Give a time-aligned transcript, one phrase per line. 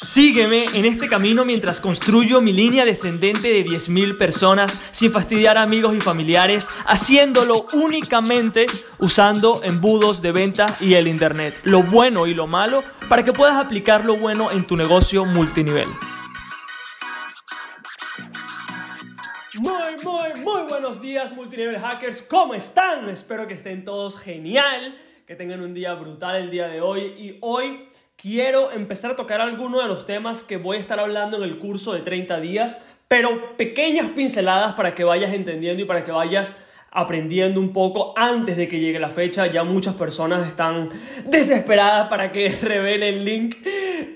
[0.00, 5.62] Sígueme en este camino mientras construyo mi línea descendente de 10.000 personas sin fastidiar a
[5.62, 8.66] amigos y familiares, haciéndolo únicamente
[9.00, 13.56] usando embudos de venta y el Internet, lo bueno y lo malo, para que puedas
[13.56, 15.88] aplicar lo bueno en tu negocio multinivel.
[19.54, 19.72] Muy,
[20.04, 23.08] muy, muy buenos días multinivel hackers, ¿cómo están?
[23.08, 24.96] Espero que estén todos genial,
[25.26, 27.88] que tengan un día brutal el día de hoy y hoy
[28.20, 31.58] quiero empezar a tocar algunos de los temas que voy a estar hablando en el
[31.58, 36.56] curso de 30 días, pero pequeñas pinceladas para que vayas entendiendo y para que vayas
[36.90, 39.46] aprendiendo un poco antes de que llegue la fecha.
[39.46, 40.90] Ya muchas personas están
[41.26, 43.56] desesperadas para que revele el link.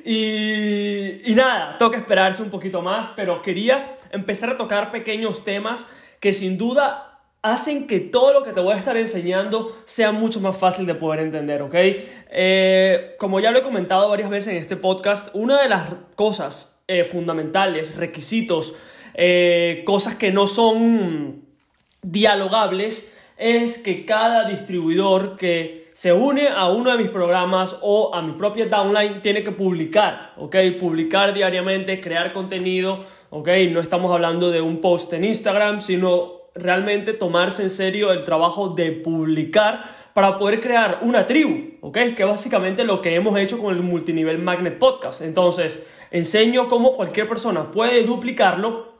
[0.04, 5.88] Y, y nada, toca esperarse un poquito más, pero quería empezar a tocar pequeños temas
[6.18, 7.11] que sin duda
[7.42, 10.94] hacen que todo lo que te voy a estar enseñando sea mucho más fácil de
[10.94, 11.74] poder entender, ¿ok?
[11.74, 16.72] Eh, como ya lo he comentado varias veces en este podcast, una de las cosas
[16.86, 18.74] eh, fundamentales, requisitos,
[19.14, 21.42] eh, cosas que no son
[22.02, 28.22] dialogables, es que cada distribuidor que se une a uno de mis programas o a
[28.22, 30.56] mi propia downline tiene que publicar, ¿ok?
[30.78, 33.48] Publicar diariamente, crear contenido, ¿ok?
[33.70, 38.70] No estamos hablando de un post en Instagram, sino realmente tomarse en serio el trabajo
[38.70, 41.98] de publicar para poder crear una tribu, ¿ok?
[42.16, 45.22] Que básicamente lo que hemos hecho con el multinivel Magnet Podcast.
[45.22, 48.92] Entonces, enseño cómo cualquier persona puede duplicarlo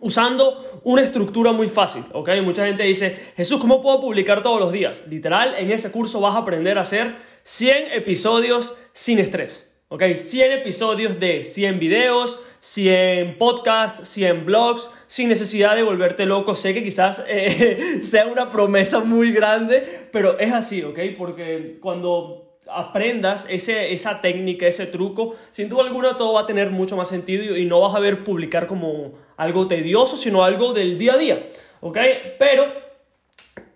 [0.00, 2.30] usando una estructura muy fácil, ¿ok?
[2.42, 5.02] Mucha gente dice, Jesús, ¿cómo puedo publicar todos los días?
[5.08, 10.14] Literal, en ese curso vas a aprender a hacer 100 episodios sin estrés, ¿ok?
[10.14, 16.54] 100 episodios de 100 videos, 100 podcasts, 100 blogs, sin necesidad de volverte loco.
[16.54, 20.98] Sé que quizás eh, sea una promesa muy grande, pero es así, ¿ok?
[21.16, 26.70] Porque cuando aprendas ese, esa técnica, ese truco, sin duda alguna todo va a tener
[26.70, 30.98] mucho más sentido y, no vas a ver publicar como algo tedioso, sino algo del
[30.98, 31.46] día a día,
[31.80, 31.98] ¿ok?
[32.38, 32.72] Pero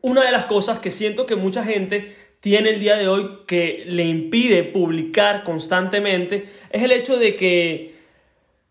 [0.02, 3.84] una de las cosas que siento que mucha gente tiene el día de hoy que
[3.86, 7.94] le impide publicar constantemente es el hecho de que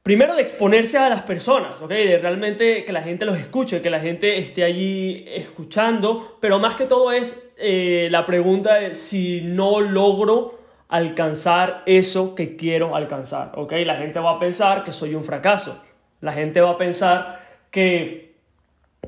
[0.03, 1.89] Primero de exponerse a las personas, ¿ok?
[1.89, 6.73] De realmente que la gente los escuche, que la gente esté allí escuchando, pero más
[6.73, 13.51] que todo es eh, la pregunta de si no logro alcanzar eso que quiero alcanzar,
[13.55, 13.73] ¿ok?
[13.85, 15.83] La gente va a pensar que soy un fracaso,
[16.19, 18.33] la gente va a pensar que,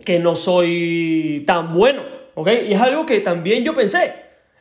[0.05, 2.03] que no soy tan bueno.
[2.35, 4.13] Y es algo que también yo pensé,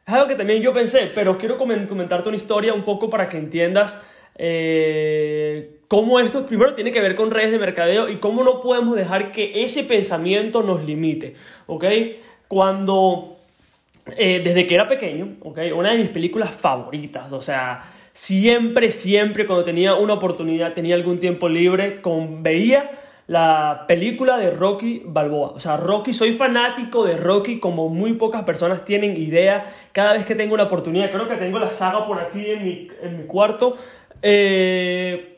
[0.07, 3.37] es algo que también yo pensé, pero quiero comentarte una historia un poco para que
[3.37, 4.01] entiendas
[4.37, 8.97] eh, cómo esto primero tiene que ver con redes de mercadeo y cómo no podemos
[8.97, 11.35] dejar que ese pensamiento nos limite,
[11.67, 11.85] ¿ok?
[12.49, 13.37] Cuando,
[14.17, 15.59] eh, desde que era pequeño, ¿ok?
[15.77, 21.19] Una de mis películas favoritas, o sea, siempre, siempre cuando tenía una oportunidad, tenía algún
[21.21, 22.01] tiempo libre,
[22.41, 22.91] veía
[23.27, 25.51] la película de Rocky Balboa.
[25.51, 29.71] O sea, Rocky, soy fanático de Rocky como muy pocas personas tienen idea.
[29.93, 32.89] Cada vez que tengo una oportunidad, creo que tengo la saga por aquí en mi,
[33.03, 33.77] en mi cuarto.
[34.23, 35.32] Eh,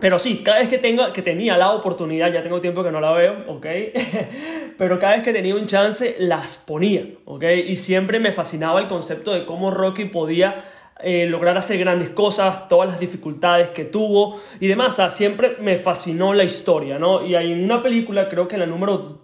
[0.00, 3.00] pero sí, cada vez que, tengo, que tenía la oportunidad, ya tengo tiempo que no
[3.00, 3.66] la veo, ¿ok?
[4.76, 7.44] Pero cada vez que tenía un chance, las ponía, ¿ok?
[7.66, 10.64] Y siempre me fascinaba el concepto de cómo Rocky podía
[11.00, 14.94] eh, lograr hacer grandes cosas, todas las dificultades que tuvo y demás.
[14.94, 17.24] O sea, siempre me fascinó la historia, ¿no?
[17.24, 19.22] Y hay una película, creo que la número...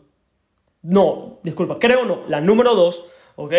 [0.83, 3.05] No, disculpa, creo no, la número dos,
[3.37, 3.53] ¿ok?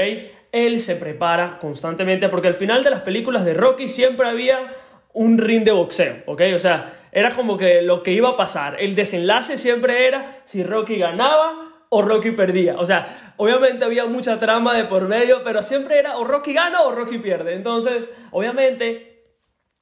[0.52, 4.76] Él se prepara constantemente porque al final de las películas de Rocky siempre había
[5.14, 6.42] un ring de boxeo, ¿ok?
[6.56, 8.78] O sea, era como que lo que iba a pasar.
[8.80, 12.78] El desenlace siempre era si Rocky ganaba o Rocky perdía.
[12.80, 16.82] O sea, obviamente había mucha trama de por medio, pero siempre era o Rocky gana
[16.84, 17.54] o Rocky pierde.
[17.54, 19.26] Entonces, obviamente,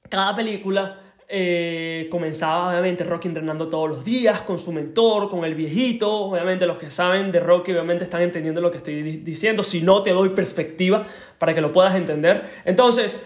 [0.09, 5.53] cada película eh, comenzaba, obviamente, Rocky entrenando todos los días con su mentor, con el
[5.53, 6.11] viejito.
[6.11, 9.61] Obviamente, los que saben de Rocky, obviamente, están entendiendo lo que estoy diciendo.
[9.61, 11.05] Si no, te doy perspectiva
[11.37, 12.49] para que lo puedas entender.
[12.65, 13.23] Entonces,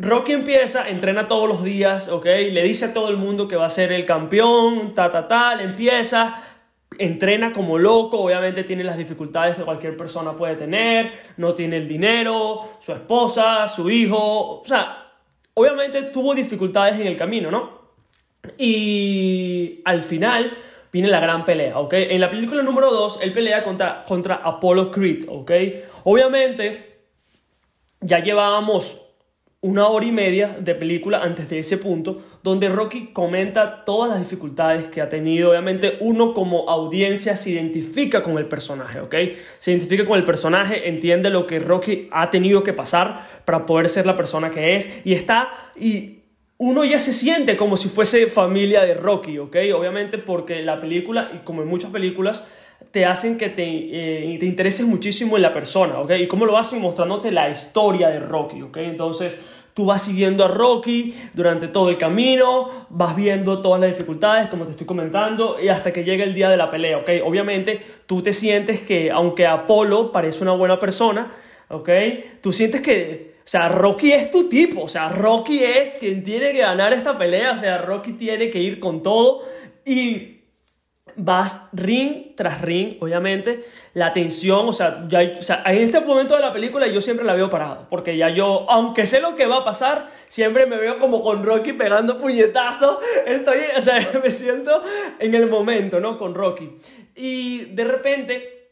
[0.00, 2.24] Rocky empieza, entrena todos los días, ¿ok?
[2.24, 5.60] Le dice a todo el mundo que va a ser el campeón, ta, ta, tal,
[5.60, 6.40] empieza,
[6.98, 11.88] entrena como loco, obviamente tiene las dificultades que cualquier persona puede tener, no tiene el
[11.88, 15.08] dinero, su esposa, su hijo, o sea,
[15.54, 17.78] obviamente tuvo dificultades en el camino, ¿no?
[18.56, 20.52] Y al final
[20.92, 21.94] viene la gran pelea, ¿ok?
[21.94, 25.50] En la película número 2, él pelea contra, contra Apollo Creed, ¿ok?
[26.04, 27.00] Obviamente,
[28.00, 29.07] ya llevábamos
[29.60, 34.20] una hora y media de película antes de ese punto, donde Rocky comenta todas las
[34.20, 35.50] dificultades que ha tenido.
[35.50, 39.14] Obviamente uno como audiencia se identifica con el personaje, ¿ok?
[39.58, 43.88] Se identifica con el personaje, entiende lo que Rocky ha tenido que pasar para poder
[43.88, 45.72] ser la persona que es y está...
[45.74, 46.14] Y
[46.60, 49.56] uno ya se siente como si fuese familia de Rocky, ¿ok?
[49.76, 52.44] Obviamente porque la película, y como en muchas películas,
[52.90, 56.12] te hacen que te, eh, te intereses muchísimo en la persona, ¿ok?
[56.20, 58.76] Y cómo lo hacen mostrándote la historia de Rocky, ¿ok?
[58.78, 59.40] Entonces,
[59.74, 64.64] tú vas siguiendo a Rocky durante todo el camino, vas viendo todas las dificultades, como
[64.64, 67.10] te estoy comentando, y hasta que llega el día de la pelea, ¿ok?
[67.24, 71.32] Obviamente, tú te sientes que, aunque Apolo parece una buena persona,
[71.68, 71.90] ¿ok?
[72.40, 76.52] Tú sientes que o sea, Rocky es tu tipo, o sea, Rocky es quien tiene
[76.52, 79.42] que ganar esta pelea, o sea, Rocky tiene que ir con todo
[79.86, 80.37] y
[81.18, 86.36] vas ring tras ring, obviamente, la tensión, o sea, ya, o sea, en este momento
[86.36, 89.46] de la película yo siempre la veo parado, porque ya yo, aunque sé lo que
[89.46, 94.30] va a pasar, siempre me veo como con Rocky pegando puñetazos, estoy, o sea, me
[94.30, 94.80] siento
[95.18, 96.16] en el momento, ¿no?
[96.16, 96.70] Con Rocky.
[97.16, 98.70] Y de repente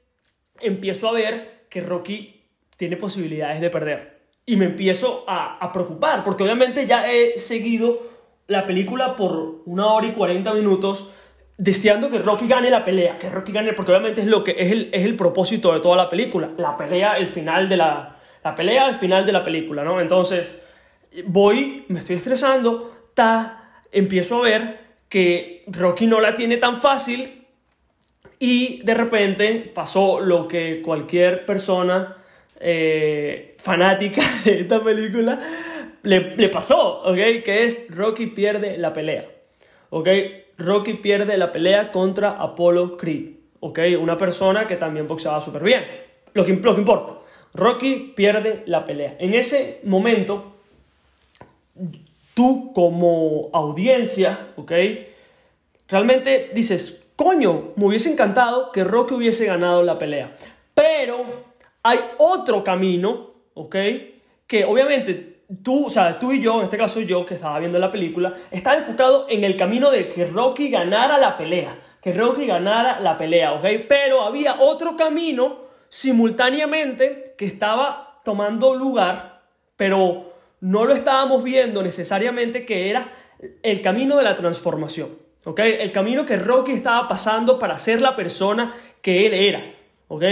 [0.61, 2.45] empiezo a ver que Rocky
[2.77, 4.17] tiene posibilidades de perder
[4.47, 8.01] y me empiezo a, preocupar, porque obviamente ya he seguido
[8.47, 11.11] la película por una hora y cuarenta minutos
[11.59, 14.71] deseando que Rocky gane la pelea, que Rocky gane, porque obviamente es lo que es
[14.71, 18.55] el, es el propósito de toda la película, la pelea, el final de la, la
[18.55, 20.01] pelea, el final de la película, ¿no?
[20.01, 20.67] Entonces,
[21.25, 27.47] voy, me estoy estresando, ta, empiezo a ver que Rocky no la tiene tan fácil
[28.39, 32.19] y de repente pasó lo que cualquier persona
[32.61, 35.41] eh, fanática de esta película
[36.03, 37.17] le, le, pasó, ¿ok?
[37.45, 39.27] Que es Rocky pierde la pelea,
[39.91, 40.09] ¿ok?
[40.59, 43.81] Rocky pierde la pelea contra Apollo Creed, ¿ok?
[44.01, 45.85] Una persona que también boxeaba súper bien.
[46.33, 47.19] Lo que, lo que importa,
[47.55, 49.17] Rocky pierde la pelea.
[49.19, 50.55] En ese momento,
[52.35, 54.73] tú como audiencia, ¿ok?
[55.89, 60.35] Realmente dices, coño, me hubiese encantado que Rocky hubiese ganado la pelea.
[60.75, 61.25] Pero
[61.83, 63.77] hay otro camino, ¿ok?
[64.47, 67.79] Que obviamente tú, o sea, tú y yo, en este caso yo que estaba viendo
[67.79, 72.47] la película, estaba enfocado en el camino de que Rocky ganara la pelea, que Rocky
[72.47, 73.65] ganara la pelea, ¿ok?
[73.89, 79.43] Pero había otro camino simultáneamente que estaba tomando lugar,
[79.77, 83.13] pero no lo estábamos viendo necesariamente que era
[83.63, 85.11] el camino de la transformación,
[85.45, 85.61] ¿ok?
[85.61, 89.75] El camino que Rocky estaba pasando para ser la persona que él era,
[90.09, 90.25] ¿ok?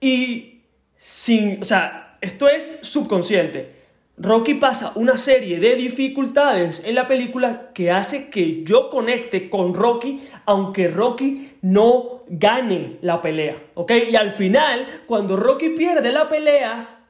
[0.00, 0.62] Y
[0.96, 3.79] sin, o sea, esto es subconsciente.
[4.22, 9.72] Rocky pasa una serie de dificultades en la película que hace que yo conecte con
[9.72, 13.92] Rocky, aunque Rocky no gane la pelea, ¿ok?
[14.10, 17.00] Y al final, cuando Rocky pierde la pelea,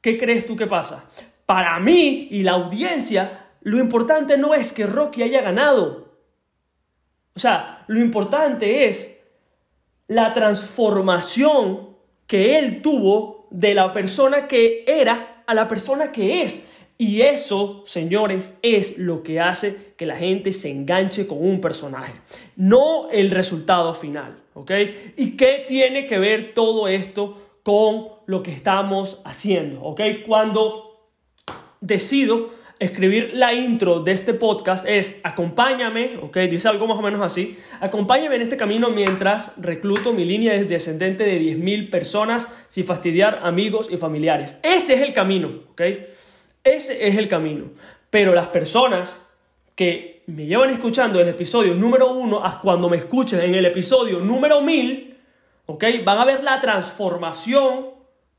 [0.00, 1.04] ¿qué crees tú que pasa?
[1.44, 6.14] Para mí y la audiencia, lo importante no es que Rocky haya ganado.
[7.36, 9.14] O sea, lo importante es
[10.06, 11.96] la transformación
[12.26, 16.70] que él tuvo de la persona que era a la persona que es.
[16.96, 22.12] Y eso, señores, es lo que hace que la gente se enganche con un personaje,
[22.54, 24.70] no el resultado final, ¿ok?
[25.16, 30.00] ¿Y qué tiene que ver todo esto con lo que estamos haciendo, ¿ok?
[30.24, 31.08] Cuando
[31.80, 32.50] decido
[32.80, 37.58] escribir la intro de este podcast es acompáñame, ok, dice algo más o menos así,
[37.78, 43.88] acompáñame en este camino mientras recluto mi línea descendente de 10.000 personas sin fastidiar amigos
[43.90, 44.58] y familiares.
[44.62, 45.82] Ese es el camino, ok,
[46.64, 47.66] ese es el camino.
[48.08, 49.24] Pero las personas
[49.76, 54.20] que me llevan escuchando el episodio número uno a cuando me escuchen en el episodio
[54.20, 55.16] número 1000,
[55.66, 57.90] ok, van a ver la transformación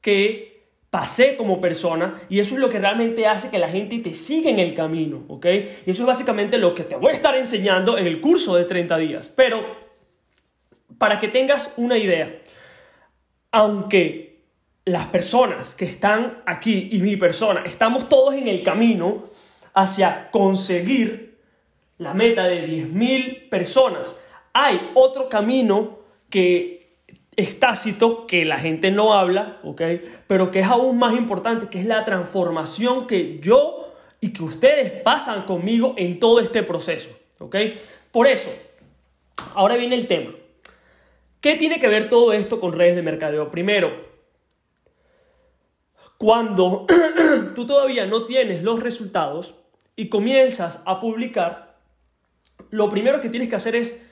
[0.01, 0.50] que
[0.91, 4.49] pasé como persona y eso es lo que realmente hace que la gente te siga
[4.49, 5.45] en el camino, ¿ok?
[5.85, 8.65] Y eso es básicamente lo que te voy a estar enseñando en el curso de
[8.65, 9.31] 30 días.
[9.33, 9.65] Pero,
[10.97, 12.41] para que tengas una idea,
[13.51, 14.41] aunque
[14.83, 19.29] las personas que están aquí y mi persona, estamos todos en el camino
[19.73, 21.37] hacia conseguir
[21.99, 24.17] la meta de 10.000 personas,
[24.51, 26.80] hay otro camino que
[27.35, 29.59] es tácito, que la gente no habla.
[30.27, 35.01] Pero que es aún más importante, que es la transformación que yo y que ustedes
[35.01, 37.09] pasan conmigo en todo este proceso.
[38.11, 38.51] Por eso,
[39.55, 40.31] ahora viene el tema.
[41.39, 43.49] ¿Qué tiene que ver todo esto con redes de mercadeo?
[43.49, 44.11] Primero,
[46.17, 46.85] cuando
[47.55, 49.55] tú todavía no tienes los resultados
[49.95, 51.77] y comienzas a publicar,
[52.69, 54.05] lo primero que tienes que hacer es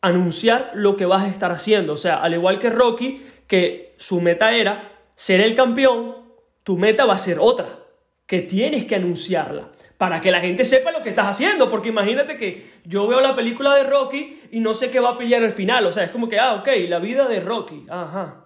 [0.00, 1.94] anunciar lo que vas a estar haciendo.
[1.94, 6.16] O sea, al igual que Rocky, que su meta era ser el campeón,
[6.62, 7.80] tu meta va a ser otra,
[8.26, 12.36] que tienes que anunciarla para que la gente sepa lo que estás haciendo, porque imagínate
[12.36, 15.50] que yo veo la película de Rocky y no sé qué va a pelear al
[15.50, 18.44] final, o sea, es como que, ah, ok, la vida de Rocky, ajá.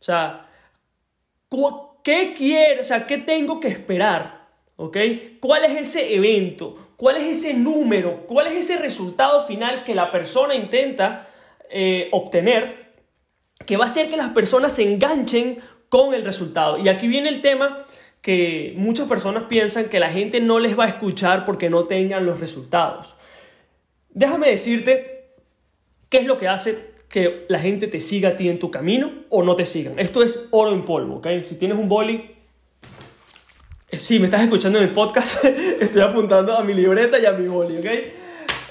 [0.00, 0.48] O sea,
[2.02, 2.80] ¿qué quiero?
[2.80, 4.48] O sea, ¿qué tengo que esperar?
[4.76, 4.96] ¿Ok?
[5.40, 6.89] ¿Cuál es ese evento?
[7.00, 8.26] ¿Cuál es ese número?
[8.26, 11.30] ¿Cuál es ese resultado final que la persona intenta
[11.70, 12.90] eh, obtener
[13.64, 16.76] que va a hacer que las personas se enganchen con el resultado?
[16.76, 17.86] Y aquí viene el tema
[18.20, 22.26] que muchas personas piensan que la gente no les va a escuchar porque no tengan
[22.26, 23.14] los resultados.
[24.10, 25.30] Déjame decirte
[26.10, 29.24] qué es lo que hace que la gente te siga a ti en tu camino
[29.30, 29.98] o no te sigan.
[29.98, 31.28] Esto es oro en polvo, ¿ok?
[31.48, 32.39] Si tienes un boli,
[33.90, 37.32] eh, sí, me estás escuchando en el podcast, estoy apuntando a mi libreta y a
[37.32, 37.86] mi boli, ¿ok?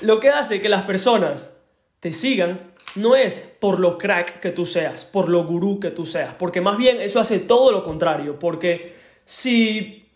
[0.01, 1.55] Lo que hace que las personas
[1.99, 6.05] te sigan no es por lo crack que tú seas, por lo gurú que tú
[6.05, 8.95] seas, porque más bien eso hace todo lo contrario, porque
[9.25, 10.07] si,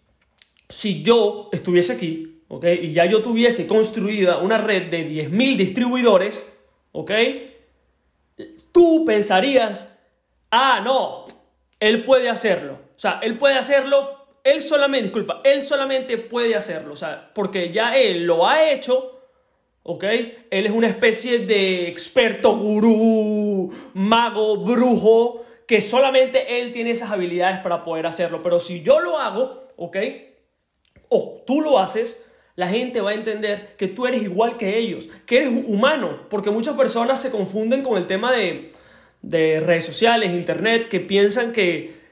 [0.69, 2.65] si yo estuviese aquí, ¿ok?
[2.81, 6.43] Y ya yo tuviese construida una red de 10.000 distribuidores,
[6.93, 7.12] ¿ok?
[8.72, 9.89] Tú pensarías,
[10.50, 11.25] ah, no,
[11.79, 12.79] él puede hacerlo.
[12.95, 16.93] O sea, él puede hacerlo, él solamente, disculpa, él solamente puede hacerlo.
[16.93, 19.21] O sea, porque ya él lo ha hecho,
[19.83, 20.03] ¿ok?
[20.03, 27.59] Él es una especie de experto, gurú, mago, brujo, que solamente él tiene esas habilidades
[27.59, 28.41] para poder hacerlo.
[28.41, 29.97] Pero si yo lo hago, ¿ok?
[31.07, 32.21] O tú lo haces,
[32.55, 36.51] la gente va a entender que tú eres igual que ellos, que eres humano, porque
[36.51, 38.71] muchas personas se confunden con el tema de,
[39.21, 42.02] de redes sociales, internet, que piensan que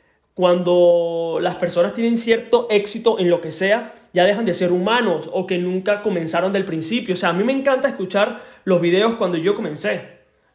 [0.41, 5.29] cuando las personas tienen cierto éxito en lo que sea, ya dejan de ser humanos
[5.31, 7.13] o que nunca comenzaron del principio.
[7.13, 10.01] O sea, a mí me encanta escuchar los videos cuando yo comencé.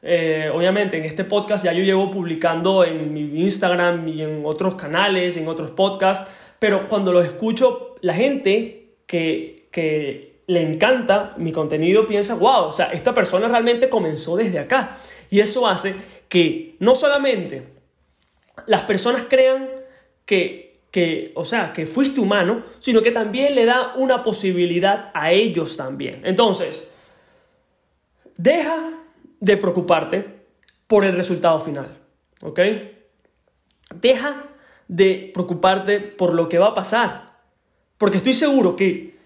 [0.02, 4.75] Eh, obviamente en este podcast ya yo llevo publicando en mi Instagram y en otros
[4.75, 6.28] canales, en otros podcasts,
[6.59, 12.73] pero cuando los escucho, la gente que, que le encanta mi contenido piensa, wow, o
[12.73, 14.99] sea, esta persona realmente comenzó desde acá.
[15.31, 15.95] Y eso hace
[16.28, 17.69] que no solamente
[18.66, 19.75] las personas crean
[20.26, 25.30] que, que, o sea, que fuiste humano, sino que también le da una posibilidad a
[25.30, 26.21] ellos también.
[26.25, 26.90] Entonces,
[28.37, 28.90] deja
[29.40, 30.26] de preocuparte
[30.87, 31.97] por el resultado final,
[32.42, 32.61] ¿ok?
[33.95, 34.45] Deja
[34.88, 37.38] de preocuparte por lo que va a pasar,
[37.99, 39.16] porque estoy seguro que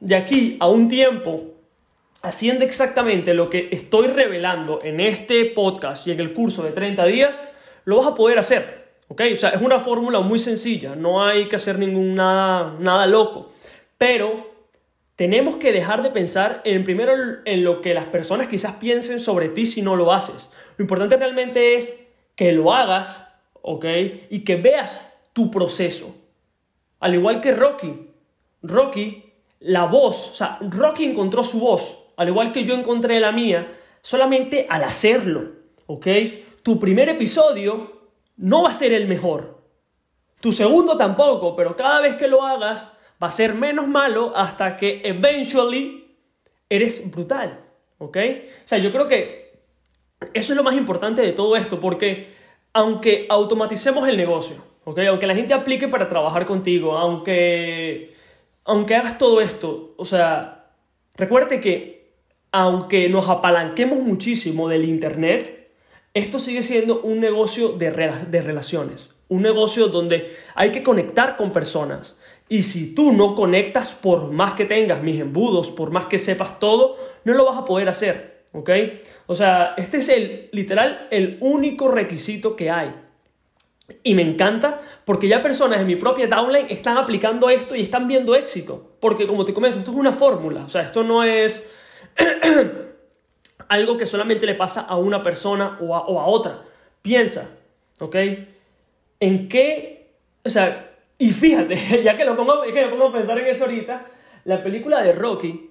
[0.00, 1.54] de aquí a un tiempo,
[2.22, 7.04] haciendo exactamente lo que estoy revelando en este podcast y en el curso de 30
[7.06, 7.52] días,
[7.84, 8.77] lo vas a poder hacer,
[9.08, 9.22] ¿ok?
[9.32, 13.50] O sea, es una fórmula muy sencilla, no hay que hacer ningún nada, nada loco,
[13.96, 14.48] pero
[15.16, 17.12] tenemos que dejar de pensar en primero
[17.44, 20.50] en lo que las personas quizás piensen sobre ti si no lo haces.
[20.76, 23.84] Lo importante realmente es que lo hagas, ¿ok?
[24.30, 26.14] Y que veas tu proceso.
[27.00, 28.10] Al igual que Rocky.
[28.62, 33.32] Rocky, la voz, o sea, Rocky encontró su voz, al igual que yo encontré la
[33.32, 33.72] mía,
[34.02, 35.52] solamente al hacerlo,
[35.86, 36.06] ¿ok?
[36.62, 37.97] Tu primer episodio
[38.38, 39.58] no va a ser el mejor.
[40.40, 44.76] Tu segundo tampoco, pero cada vez que lo hagas, va a ser menos malo hasta
[44.76, 46.16] que eventually
[46.70, 47.60] eres brutal,
[47.98, 48.16] ¿ok?
[48.64, 49.58] O sea, yo creo que
[50.32, 52.32] eso es lo más importante de todo esto, porque
[52.72, 55.00] aunque automaticemos el negocio, ¿ok?
[55.08, 58.14] Aunque la gente aplique para trabajar contigo, aunque,
[58.64, 60.70] aunque hagas todo esto, o sea,
[61.14, 61.98] recuerde que
[62.52, 65.57] aunque nos apalanquemos muchísimo del Internet,
[66.18, 67.90] esto sigue siendo un negocio de,
[68.28, 73.94] de relaciones, un negocio donde hay que conectar con personas, y si tú no conectas,
[73.94, 77.64] por más que tengas mis embudos, por más que sepas todo, no lo vas a
[77.64, 78.38] poder hacer.
[78.52, 78.70] ¿Ok?
[79.26, 82.94] O sea, este es el, literal, el único requisito que hay.
[84.02, 88.08] Y me encanta porque ya personas en mi propia downline están aplicando esto y están
[88.08, 88.96] viendo éxito.
[89.00, 90.64] Porque como te comento, esto es una fórmula.
[90.64, 91.70] O sea, esto no es
[93.68, 96.64] algo que solamente le pasa a una persona o a, otra.
[97.02, 97.50] Piensa,
[97.98, 98.16] ¿ok?
[99.20, 100.10] ¿En qué,
[100.44, 103.64] o sea, y fíjate, ya que, lo pongo, que me pongo a pensar en eso
[103.64, 104.06] ahorita,
[104.44, 105.70] la película de Rocky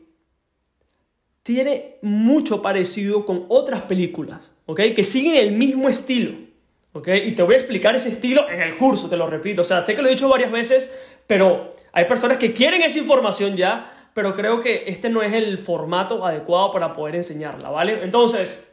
[1.44, 4.82] tiene mucho parecido con otras películas, ¿ok?
[4.94, 6.34] Que siguen el mismo estilo,
[6.92, 7.08] ¿ok?
[7.24, 9.62] Y te voy a explicar ese estilo en el curso, te lo repito.
[9.62, 10.92] O sea, sé que lo he dicho varias veces,
[11.26, 15.60] pero hay personas que quieren esa información ya, pero creo que este no es el
[15.60, 18.00] formato adecuado para poder enseñarla, ¿vale?
[18.02, 18.68] Entonces,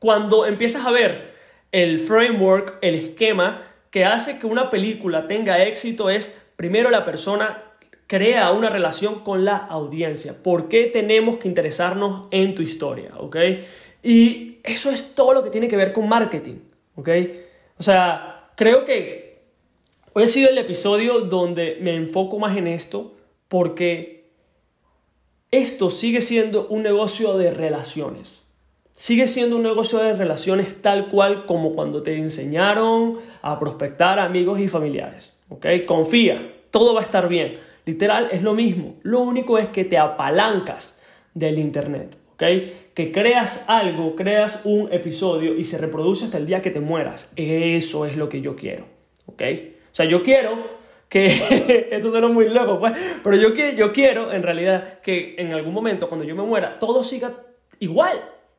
[0.00, 1.32] cuando empiezas a ver
[1.70, 7.62] el framework, el esquema, que hace que una película tenga éxito es, primero, la persona
[8.08, 10.42] crea una relación con la audiencia.
[10.42, 13.12] ¿Por qué tenemos que interesarnos en tu historia?
[13.18, 13.36] ¿Ok?
[14.02, 16.56] Y eso es todo lo que tiene que ver con marketing.
[16.96, 17.08] ¿Ok?
[17.78, 19.38] O sea, creo que
[20.14, 23.14] hoy ha sido el episodio donde me enfoco más en esto
[23.46, 24.21] porque
[25.52, 28.42] esto sigue siendo un negocio de relaciones
[28.94, 34.60] sigue siendo un negocio de relaciones tal cual como cuando te enseñaron a prospectar amigos
[34.60, 35.32] y familiares.
[35.48, 35.66] ¿ok?
[35.86, 37.58] Confía, todo va a estar bien.
[37.84, 38.94] Literal, es lo mismo.
[39.02, 40.98] Lo único es que te apalancas
[41.34, 42.16] del Internet.
[42.34, 42.42] ¿ok?
[42.94, 47.32] Que creas algo, creas un episodio y se reproduce hasta el día que te mueras.
[47.36, 48.84] Eso es lo que yo quiero.
[49.26, 49.42] ¿ok?
[49.90, 50.81] O sea, yo quiero
[51.12, 51.26] que
[51.90, 56.08] esto suena muy loco, pues, pero yo, yo quiero en realidad que en algún momento
[56.08, 57.34] cuando yo me muera todo siga
[57.80, 58.18] igual,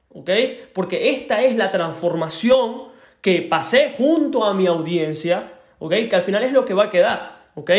[0.10, 0.30] ¿ok?
[0.72, 2.90] Porque esta es la transformación
[3.22, 5.94] que pasé junto a mi audiencia, ¿ok?
[6.08, 7.72] Que al final es lo que va a quedar, ¿ok?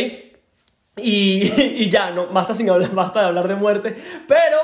[0.97, 3.95] Y, y, ya, no, basta, sin hablar, basta de hablar de muerte.
[4.27, 4.57] Pero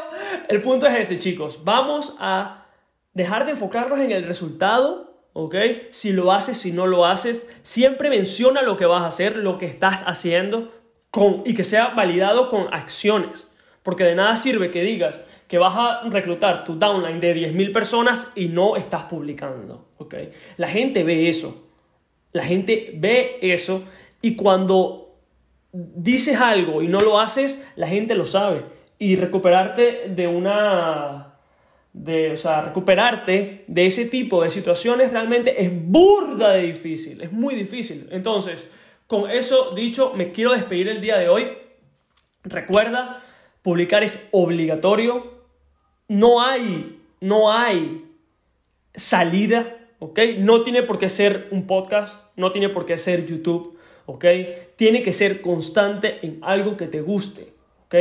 [0.48, 1.60] el punto es este, chicos.
[1.62, 2.66] Vamos a
[3.14, 5.54] dejar de enfocarnos en el resultado ¿ok?
[5.90, 9.58] Si lo haces, si no lo haces, siempre menciona lo que vas a hacer, lo
[9.58, 10.72] que estás haciendo
[11.10, 13.48] con, y que sea validado con acciones.
[13.82, 18.30] Porque de nada sirve que digas que vas a reclutar tu downline de 10.000 personas
[18.36, 20.14] y no estás publicando, ¿ok?
[20.56, 21.66] La gente ve eso.
[22.32, 23.82] La gente ve eso
[24.22, 25.16] y cuando
[25.72, 28.64] dices algo y no lo haces, la gente lo sabe.
[28.98, 31.29] Y recuperarte de una
[31.92, 37.32] de, o sea, recuperarte de ese tipo de situaciones realmente es burda de difícil, es
[37.32, 38.08] muy difícil.
[38.10, 38.70] Entonces,
[39.06, 41.48] con eso dicho, me quiero despedir el día de hoy.
[42.44, 43.24] Recuerda,
[43.62, 45.40] publicar es obligatorio.
[46.08, 48.04] No hay, no hay
[48.94, 50.18] salida, ¿ok?
[50.38, 54.24] No tiene por qué ser un podcast, no tiene por qué ser YouTube, ¿ok?
[54.76, 57.52] Tiene que ser constante en algo que te guste,
[57.86, 57.94] ¿ok?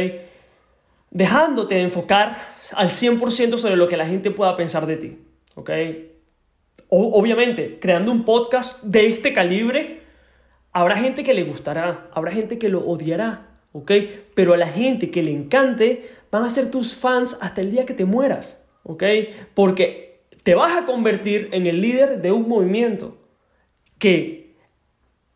[1.11, 5.17] Dejándote de enfocar al 100% sobre lo que la gente pueda pensar de ti.
[5.55, 5.71] ¿Ok?
[6.91, 10.01] obviamente, creando un podcast de este calibre,
[10.71, 13.45] habrá gente que le gustará, habrá gente que lo odiará.
[13.71, 13.91] ¿Ok?
[14.33, 17.85] Pero a la gente que le encante, van a ser tus fans hasta el día
[17.85, 18.65] que te mueras.
[18.83, 19.03] ¿Ok?
[19.53, 23.17] Porque te vas a convertir en el líder de un movimiento
[23.99, 24.38] que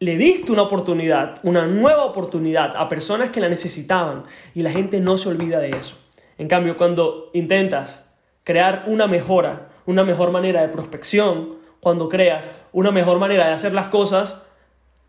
[0.03, 4.99] le diste una oportunidad, una nueva oportunidad a personas que la necesitaban y la gente
[4.99, 5.97] no se olvida de eso.
[6.37, 12.91] En cambio, cuando intentas crear una mejora, una mejor manera de prospección, cuando creas una
[12.91, 14.43] mejor manera de hacer las cosas,